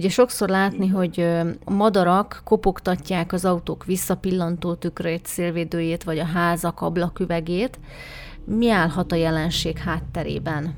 Ugye 0.00 0.08
sokszor 0.08 0.48
látni, 0.48 0.88
hogy 0.88 1.20
a 1.64 1.72
madarak 1.72 2.40
kopogtatják 2.44 3.32
az 3.32 3.44
autók 3.44 3.84
visszapillantó 3.84 4.74
tükrét, 4.74 5.26
szélvédőjét, 5.26 6.02
vagy 6.02 6.18
a 6.18 6.24
házak 6.24 6.80
ablaküvegét. 6.80 7.78
Mi 8.44 8.70
állhat 8.70 9.12
a 9.12 9.16
jelenség 9.16 9.76
hátterében? 9.78 10.74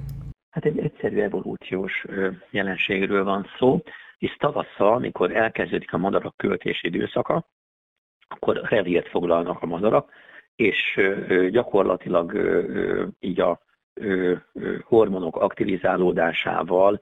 Hát 0.50 0.64
egy 0.64 0.78
egyszerű 0.78 1.20
evolúciós 1.20 2.04
jelenségről 2.50 3.24
van 3.24 3.46
szó, 3.58 3.82
hisz 4.18 4.36
tavasszal, 4.38 4.92
amikor 4.94 5.36
elkezdődik 5.36 5.92
a 5.92 5.98
madarak 5.98 6.36
költési 6.36 6.86
időszaka, 6.86 7.46
akkor 8.28 8.60
revírt 8.62 9.08
foglalnak 9.08 9.62
a 9.62 9.66
madarak, 9.66 10.10
és 10.56 11.00
gyakorlatilag 11.50 12.32
így 13.20 13.40
a 13.40 13.60
hormonok 14.84 15.36
aktivizálódásával 15.36 17.00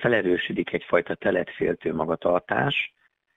felerősödik 0.00 0.72
egyfajta 0.72 1.14
teletféltő 1.14 1.94
magatartás, 1.94 2.92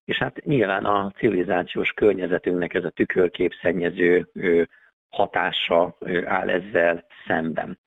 és 0.06 0.18
hát 0.18 0.46
nyilván 0.46 0.86
a 0.86 1.12
civilizációs 1.18 1.92
környezetünknek 1.92 2.74
ez 2.74 2.84
a 2.84 2.90
tükörképszennyező 2.90 4.30
hatása 5.10 5.98
áll 6.26 6.50
ezzel 6.50 7.06
szemben. 7.28 7.80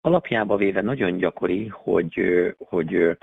Alapjába 0.00 0.56
véve 0.56 0.80
nagyon 0.80 1.16
gyakori, 1.16 1.66
hogy, 1.68 2.20
hogy, 2.58 3.18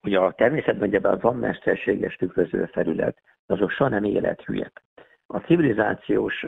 hogy 0.00 0.14
a 0.14 0.32
természetben 0.32 0.88
ugye 0.88 1.00
van 1.00 1.36
mesterséges 1.36 2.16
tükröző 2.16 2.64
felület, 2.64 3.18
azok 3.46 3.70
soha 3.70 3.90
nem 3.90 4.04
élethűek. 4.04 4.82
A 5.26 5.38
civilizációs 5.38 6.46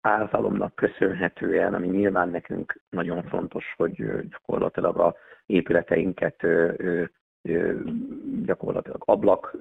általomnak 0.00 0.74
köszönhetően, 0.74 1.74
ami 1.74 1.86
nyilván 1.86 2.28
nekünk 2.28 2.80
nagyon 2.90 3.22
fontos, 3.22 3.74
hogy 3.76 3.94
gyakorlatilag 4.30 4.98
a 4.98 5.16
épületeinket 5.46 6.46
gyakorlatilag 8.44 9.02
ablak 9.04 9.56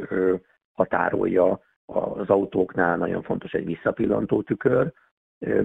határolja, 0.71 1.59
az 1.85 2.29
autóknál 2.29 2.97
nagyon 2.97 3.21
fontos 3.21 3.53
egy 3.53 3.65
visszapillantó 3.65 4.41
tükör. 4.41 4.93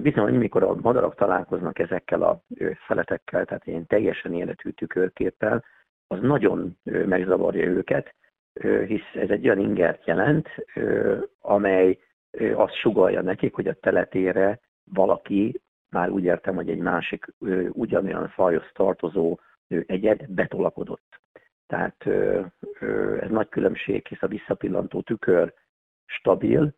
Bizony, 0.01 0.33
mikor 0.33 0.63
a 0.63 0.75
madarak 0.75 1.15
találkoznak 1.15 1.79
ezekkel 1.79 2.21
a 2.21 2.41
feletekkel, 2.85 3.45
tehát 3.45 3.67
ilyen 3.67 3.87
teljesen 3.87 4.33
életű 4.33 4.69
tükörképpel, 4.69 5.63
az 6.07 6.19
nagyon 6.21 6.77
megzavarja 6.83 7.65
őket, 7.65 8.15
hisz 8.87 9.13
ez 9.13 9.29
egy 9.29 9.45
olyan 9.45 9.59
ingert 9.59 10.05
jelent, 10.05 10.47
amely 11.41 11.99
azt 12.53 12.75
sugalja 12.75 13.21
nekik, 13.21 13.53
hogy 13.53 13.67
a 13.67 13.73
teletére 13.73 14.59
valaki, 14.83 15.61
már 15.89 16.09
úgy 16.09 16.23
értem, 16.23 16.55
hogy 16.55 16.69
egy 16.69 16.77
másik 16.77 17.25
ugyanolyan 17.69 18.27
fajhoz 18.27 18.71
tartozó 18.73 19.39
egyed 19.67 20.25
betolakodott. 20.29 21.21
Tehát 21.67 22.05
ez 23.21 23.29
nagy 23.29 23.49
különbség, 23.49 24.07
hisz 24.07 24.21
a 24.21 24.27
visszapillantó 24.27 25.01
tükör 25.01 25.53
stabil, 26.05 26.73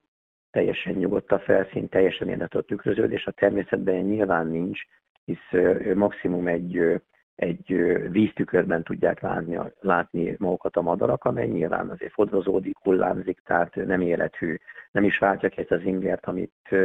teljesen 0.52 0.94
nyugodt 0.94 1.31
a 1.31 1.39
felszín, 1.39 1.89
teljesen 1.89 2.30
érdető 2.30 2.59
a 2.59 2.62
tükröződés, 2.62 3.25
a 3.25 3.31
természetben 3.31 3.95
nyilván 3.95 4.47
nincs, 4.47 4.81
hisz 5.25 5.52
maximum 5.94 6.47
egy, 6.47 7.02
egy 7.36 7.66
víztükörben 8.12 8.84
tudják 8.84 9.19
látni, 9.19 9.59
látni 9.80 10.36
magukat 10.40 10.75
a 10.75 10.81
madarak, 10.81 11.23
amely 11.23 11.47
nyilván 11.47 11.90
azért 11.90 12.14
fodrozódik, 12.14 12.78
hullámzik, 12.78 13.40
tehát 13.40 13.75
nem 13.75 14.02
élethű, 14.02 14.58
nem 14.92 15.03
is 15.03 15.17
váltja 15.17 15.50
ki 15.50 15.62
ezt 15.62 15.72
az 15.72 15.81
ingert, 15.81 16.25
amit 16.25 16.75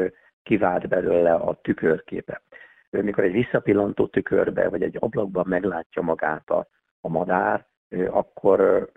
kivált 0.43 0.89
belőle 0.89 1.35
a 1.35 1.55
tükörképe. 1.63 2.43
Mikor 2.91 3.25
egy 3.25 3.33
visszapillantó 3.33 4.07
tükörbe, 4.07 4.69
vagy 4.69 4.83
egy 4.83 4.97
ablakban 5.01 5.45
meglátja 5.49 6.03
magát 6.03 6.51
a, 6.51 6.67
a 7.01 7.09
madár, 7.09 7.67
akkor 8.11 8.91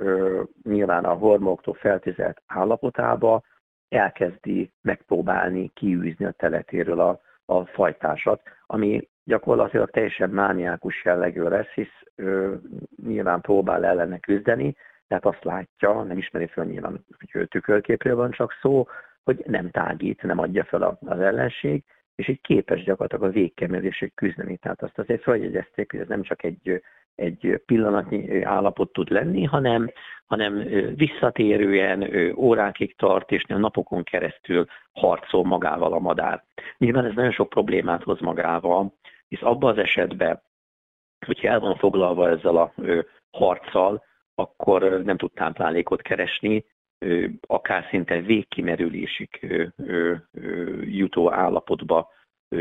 nyilván 0.64 1.06
a 1.06 1.14
hormonoktól 1.14 1.74
feltizelt 1.74 2.42
állapotába 2.48 3.42
elkezdi 3.90 4.72
megpróbálni 4.82 5.72
kiűzni 5.74 6.26
a 6.26 6.32
teletéről 6.32 7.00
a, 7.00 7.20
a 7.46 7.66
fajtásat, 7.66 8.42
ami 8.66 9.10
gyakorlatilag 9.24 9.90
teljesen 9.90 10.30
mániákus 10.30 11.04
jellegű 11.04 11.42
lesz, 11.42 11.68
hisz 11.68 12.02
ö, 12.16 12.54
nyilván 13.04 13.42
próbál 13.42 13.86
ellene 13.86 14.20
küzdeni, 14.20 14.76
tehát 15.08 15.26
azt 15.26 15.44
látja, 15.44 16.04
nem 16.04 16.18
ismeri 16.18 16.48
fel 16.48 16.66
nyilván, 16.66 17.06
hogy 17.32 17.48
tükörképről 17.48 18.16
van 18.16 18.32
csak 18.32 18.52
szó, 18.62 18.88
hogy 19.24 19.44
nem 19.46 19.70
tágít, 19.70 20.22
nem 20.22 20.40
adja 20.40 20.64
fel 20.64 20.98
az 21.06 21.20
ellenség, 21.20 21.84
és 22.16 22.28
így 22.28 22.42
képes 22.42 22.84
gyakorlatilag 22.84 23.30
a 23.30 23.34
végkemelésig 23.34 24.14
küzdeni. 24.14 24.58
Tehát 24.58 24.84
azt 24.84 25.00
azért 25.00 25.24
feljegyezték, 25.24 25.92
hogy 25.92 26.00
ez 26.00 26.08
nem 26.08 26.22
csak 26.22 26.44
egy, 26.44 26.82
egy 27.16 27.62
pillanatnyi 27.66 28.44
állapot 28.44 28.92
tud 28.92 29.10
lenni, 29.10 29.44
hanem, 29.44 29.92
hanem 30.26 30.64
visszatérően 30.96 32.12
órákig 32.36 32.96
tart, 32.96 33.32
és 33.32 33.44
napokon 33.48 34.04
keresztül 34.04 34.66
harcol 34.92 35.44
magával 35.44 35.94
a 35.94 36.00
madár. 36.00 36.44
Nyilván 36.78 37.06
ez 37.06 37.14
nagyon 37.16 37.32
sok 37.32 37.50
problémát 37.50 38.04
hoz 38.04 38.20
magával, 38.20 38.94
hisz 39.28 39.42
abban 39.42 39.72
az 39.72 39.78
esetben, 39.78 40.42
hogyha 41.26 41.48
el 41.48 41.60
van 41.60 41.76
foglalva 41.76 42.30
ezzel 42.30 42.58
a 42.58 42.74
harccal, 43.32 44.04
akkor 44.36 45.02
nem 45.04 45.18
tud 45.18 45.32
táplálékot 45.32 46.02
keresni, 46.02 46.66
akár 47.48 47.86
szinte 47.90 48.22
végkimerülésig 48.22 49.62
jutó 50.82 51.32
állapotba 51.32 52.10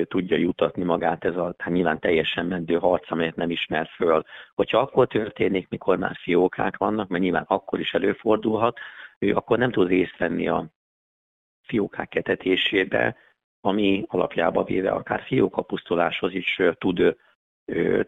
tudja 0.04 0.36
jutatni 0.36 0.84
magát 0.84 1.24
ez 1.24 1.36
a 1.36 1.54
hát 1.58 1.72
nyilván 1.72 1.98
teljesen 1.98 2.46
mendő 2.46 2.78
harc, 2.78 3.10
amelyet 3.10 3.36
nem 3.36 3.50
ismer 3.50 3.86
föl. 3.86 4.22
Hogyha 4.54 4.78
akkor 4.78 5.06
történik, 5.06 5.68
mikor 5.68 5.98
már 5.98 6.16
fiókák 6.16 6.76
vannak, 6.76 7.08
mert 7.08 7.22
nyilván 7.22 7.44
akkor 7.46 7.80
is 7.80 7.94
előfordulhat, 7.94 8.78
ő 9.18 9.34
akkor 9.34 9.58
nem 9.58 9.70
tud 9.70 9.88
részt 9.88 10.16
venni 10.16 10.48
a 10.48 10.66
fiókák 11.62 12.14
etetésébe, 12.14 13.16
ami 13.60 14.04
alapjába 14.06 14.64
véve 14.64 14.90
akár 14.90 15.22
fiókapusztuláshoz 15.22 16.34
is 16.34 16.60
tud, 16.78 17.16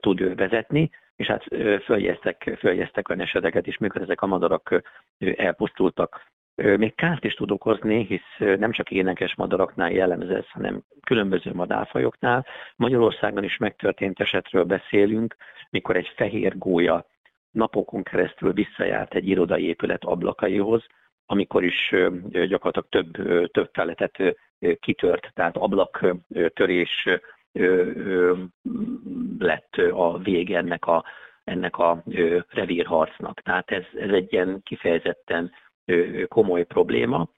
tud 0.01 0.37
vezetni, 0.37 0.91
és 1.17 1.27
hát 1.27 1.45
följeztek, 1.85 2.57
följeztek 2.59 3.09
olyan 3.09 3.23
eseteket 3.23 3.67
is, 3.67 3.79
mikor 3.79 4.03
ezek 4.03 4.23
a 4.23 4.27
madarak 4.27 4.83
elpusztultak. 5.19 6.33
Még 6.55 6.95
kárt 6.95 7.25
is 7.25 7.35
tud 7.35 7.51
okozni, 7.51 8.05
hisz 8.05 8.59
nem 8.59 8.73
csak 8.73 8.91
énekes 8.91 9.35
madaraknál 9.35 9.91
jellemző 9.91 10.37
ez, 10.37 10.51
hanem 10.51 10.83
különböző 11.03 11.53
madárfajoknál. 11.55 12.47
Magyarországon 12.77 13.45
is 13.45 13.57
megtörtént 13.57 14.21
esetről 14.21 14.65
beszélünk, 14.65 15.37
mikor 15.71 15.97
egy 15.97 16.13
fehér 16.17 16.59
gólya 16.59 17.07
napokon 17.51 18.03
keresztül 18.03 18.53
visszajárt 18.53 19.15
egy 19.15 19.29
irodai 19.29 19.67
épület 19.67 20.05
ablakaihoz, 20.05 20.87
amikor 21.27 21.65
is 21.65 21.95
gyakorlatilag 22.29 22.87
több, 22.89 23.51
több 23.51 23.71
feletet 23.73 24.37
kitört, 24.81 25.31
tehát 25.35 25.57
ablaktörés 25.57 27.09
lett 29.39 29.77
a 29.93 30.19
vége 30.19 30.59
ennek 30.59 30.87
a, 30.87 31.05
ennek 31.45 31.77
a 31.79 32.03
revírharcnak. 32.49 33.41
Tehát 33.41 33.71
ez, 33.71 33.85
ez 33.95 34.11
egy 34.11 34.33
ilyen 34.33 34.61
kifejezetten 34.63 35.53
komoly 36.29 36.65
probléma, 36.65 37.29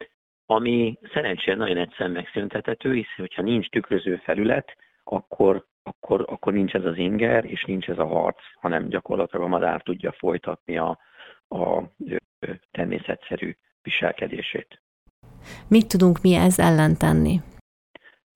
ami 0.47 0.99
szerencsére 1.13 1.57
nagyon 1.57 1.77
egyszer 1.77 2.09
megszüntethető, 2.09 2.93
hisz 2.93 3.15
hogyha 3.17 3.43
nincs 3.43 3.69
tükröző 3.69 4.17
felület, 4.17 4.77
akkor, 5.05 5.67
akkor, 5.83 6.25
akkor 6.29 6.53
nincs 6.53 6.75
ez 6.75 6.85
az 6.85 6.97
inger, 6.97 7.45
és 7.45 7.65
nincs 7.65 7.89
ez 7.89 7.99
a 7.99 8.07
harc, 8.07 8.39
hanem 8.61 8.89
gyakorlatilag 8.89 9.45
a 9.45 9.49
madár 9.49 9.83
tudja 9.83 10.13
folytatni 10.13 10.79
a, 10.79 10.99
a 11.49 11.83
természetszerű 12.71 13.57
viselkedését. 13.83 14.83
Mit 15.69 15.89
tudunk 15.89 16.21
mi 16.23 16.35
ez 16.35 16.59
ellen 16.59 16.97
tenni? 16.97 17.41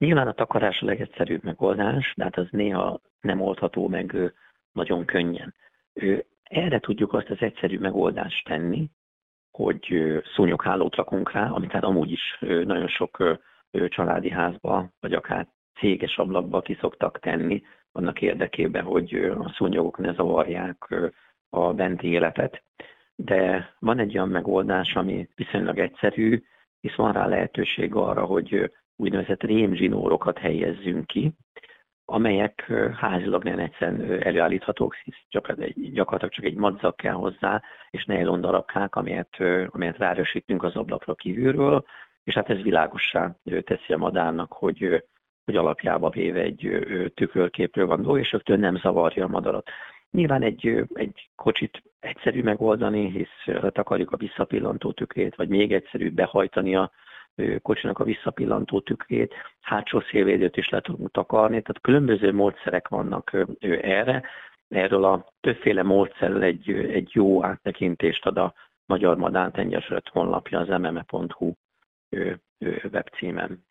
Nyilván 0.01 0.27
a 0.27 0.33
takarás 0.33 0.81
a 0.81 0.85
legegyszerűbb 0.85 1.43
megoldás, 1.43 2.13
de 2.15 2.23
hát 2.23 2.37
az 2.37 2.47
néha 2.51 3.01
nem 3.19 3.41
oldható 3.41 3.87
meg 3.87 4.33
nagyon 4.71 5.05
könnyen. 5.05 5.55
Erre 6.43 6.79
tudjuk 6.79 7.13
azt 7.13 7.29
az 7.29 7.37
egyszerű 7.39 7.79
megoldást 7.79 8.45
tenni, 8.45 8.89
hogy 9.51 9.95
szúnyoghálót 10.35 10.95
rakunk 10.95 11.31
rá, 11.31 11.49
amit 11.49 11.71
hát 11.71 11.83
amúgy 11.83 12.11
is 12.11 12.37
nagyon 12.39 12.87
sok 12.87 13.39
családi 13.87 14.29
házba, 14.29 14.89
vagy 14.99 15.13
akár 15.13 15.47
céges 15.79 16.17
ablakba 16.17 16.61
ki 16.61 16.77
szoktak 16.79 17.19
tenni, 17.19 17.61
annak 17.91 18.21
érdekében, 18.21 18.83
hogy 18.83 19.13
a 19.15 19.53
szúnyogok 19.55 19.97
ne 19.97 20.13
zavarják 20.13 20.95
a 21.49 21.73
benti 21.73 22.07
életet. 22.07 22.63
De 23.15 23.73
van 23.79 23.99
egy 23.99 24.15
olyan 24.15 24.29
megoldás, 24.29 24.95
ami 24.95 25.29
viszonylag 25.35 25.79
egyszerű, 25.79 26.43
hisz 26.81 26.95
van 26.95 27.11
rá 27.11 27.27
lehetőség 27.27 27.95
arra, 27.95 28.25
hogy 28.25 28.71
úgynevezett 28.95 29.43
rémzsinórokat 29.43 30.37
helyezzünk 30.37 31.07
ki, 31.07 31.31
amelyek 32.05 32.71
házilag 32.95 33.43
nem 33.43 33.59
egyszerűen 33.59 34.21
előállíthatók, 34.21 34.95
hisz 34.95 35.43
egy, 35.57 35.91
gyakorlatilag 35.91 36.33
csak 36.33 36.45
egy 36.45 36.55
madzak 36.55 36.95
kell 36.95 37.13
hozzá, 37.13 37.61
és 37.89 38.05
nejlon 38.05 38.41
darabkák, 38.41 38.95
amelyet, 38.95 39.37
amelyet 39.67 39.97
rárösítünk 39.97 40.63
az 40.63 40.75
ablakra 40.75 41.15
kívülről, 41.15 41.85
és 42.23 42.33
hát 42.33 42.49
ez 42.49 42.61
világossá 42.61 43.35
teszi 43.43 43.93
a 43.93 43.97
madárnak, 43.97 44.53
hogy, 44.53 45.03
hogy 45.45 45.55
alapjába 45.55 46.09
véve 46.09 46.39
egy 46.39 46.85
tükörképről 47.15 47.87
van 47.87 48.01
dolog, 48.01 48.19
és 48.19 48.31
rögtön 48.31 48.59
nem 48.59 48.77
zavarja 48.77 49.25
a 49.25 49.27
madarat. 49.27 49.69
Nyilván 50.11 50.41
egy, 50.41 50.83
egy 50.93 51.29
kocsit 51.35 51.83
egyszerű 52.01 52.43
megoldani, 52.43 53.09
hisz 53.09 53.55
akarjuk 53.73 54.11
a 54.11 54.17
visszapillantó 54.17 54.91
tükrét, 54.91 55.35
vagy 55.35 55.49
még 55.49 55.73
egyszerűbb 55.73 56.13
behajtani 56.13 56.75
a 56.75 56.91
kocsinak 57.61 57.99
a 57.99 58.03
visszapillantó 58.03 58.79
tükrét, 58.79 59.33
hátsó 59.61 59.99
szélvédőt 59.99 60.57
is 60.57 60.69
le 60.69 60.81
tudunk 60.81 61.11
takarni, 61.11 61.61
tehát 61.61 61.81
különböző 61.81 62.33
módszerek 62.33 62.87
vannak 62.87 63.37
erre. 63.81 64.23
Erről 64.67 65.03
a 65.03 65.33
többféle 65.41 65.83
módszerrel 65.83 66.41
egy, 66.41 66.69
egy 66.71 67.09
jó 67.13 67.43
áttekintést 67.43 68.25
ad 68.25 68.37
a 68.37 68.53
Magyar 68.85 69.17
Madártengyesület 69.17 70.09
honlapja 70.09 70.59
az 70.59 70.67
mme.hu 70.67 71.53
webcímen. 72.91 73.65